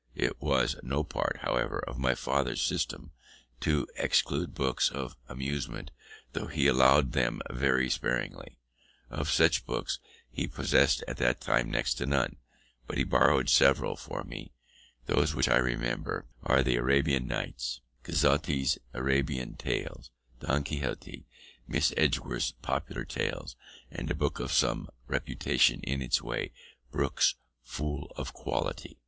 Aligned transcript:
It 0.15 0.41
was 0.41 0.75
no 0.81 1.03
part, 1.03 1.41
however, 1.43 1.77
of 1.87 1.99
my 1.99 2.15
father's 2.15 2.59
system 2.63 3.11
to 3.59 3.87
exclude 3.97 4.55
books 4.55 4.89
of 4.89 5.15
amusement, 5.29 5.91
though 6.33 6.47
he 6.47 6.65
allowed 6.65 7.11
them 7.11 7.39
very 7.51 7.87
sparingly. 7.87 8.57
Of 9.11 9.29
such 9.29 9.63
books 9.63 9.99
he 10.31 10.47
possessed 10.47 11.03
at 11.07 11.17
that 11.17 11.39
time 11.39 11.69
next 11.69 11.99
to 11.99 12.07
none, 12.07 12.37
but 12.87 12.97
he 12.97 13.03
borrowed 13.03 13.47
several 13.47 13.95
for 13.95 14.23
me; 14.23 14.53
those 15.05 15.35
which 15.35 15.47
I 15.47 15.57
remember 15.57 16.25
are 16.41 16.63
the 16.63 16.77
Arabian 16.77 17.27
Nights, 17.27 17.81
Cazotte's 18.03 18.79
Arabian 18.95 19.53
Tales, 19.55 20.09
Don 20.39 20.63
Quixote, 20.63 21.27
Miss 21.67 21.93
Edgeworth's 21.95 22.53
Popular 22.53 23.05
Tales, 23.05 23.55
and 23.91 24.09
a 24.09 24.15
book 24.15 24.39
of 24.39 24.51
some 24.51 24.87
reputation 25.05 25.79
in 25.81 26.01
its 26.01 26.21
day, 26.21 26.53
Brooke's 26.91 27.35
Fool 27.61 28.11
of 28.15 28.33
Quality. 28.33 28.97